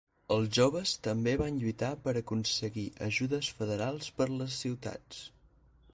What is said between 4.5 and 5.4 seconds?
ciutats.